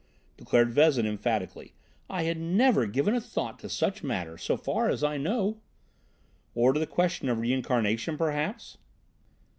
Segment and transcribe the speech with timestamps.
[0.35, 1.75] declared Vezin emphatically.
[2.09, 5.61] "I had never given a thought to such matters so far as I know—"
[6.55, 8.79] "Or to the question of reincarnation, perhaps?"